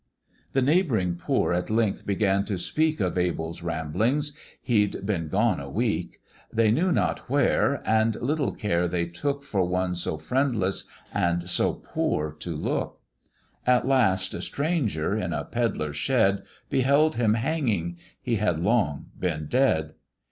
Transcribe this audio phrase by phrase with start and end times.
[0.53, 5.69] The neighb'ring poor at length began to speak Of Abel's ramblings he'd been gone a
[5.69, 6.19] week;
[6.51, 11.73] They knew not where, and little care they took For one so friendless and so
[11.75, 12.99] poor to look.
[13.67, 19.45] At last a stranger, in a pedlar's shed, Beheld him hanging he had long been
[19.45, 19.93] dead.